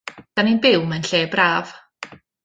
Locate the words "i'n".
0.51-0.61